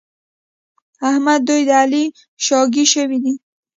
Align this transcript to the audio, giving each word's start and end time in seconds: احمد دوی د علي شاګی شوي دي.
احمد 1.09 1.39
دوی 1.47 1.61
د 1.69 1.71
علي 1.81 2.05
شاګی 2.45 2.85
شوي 2.93 3.17
دي. 3.23 3.33